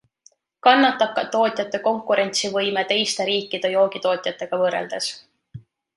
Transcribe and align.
Kannatab 0.67 1.11
ka 1.17 1.23
tootjate 1.35 1.81
konkurentsivõime 1.89 2.85
teiste 2.93 3.27
riikide 3.31 3.71
joogitootjatega 3.75 4.61
võrreldes. 4.65 5.13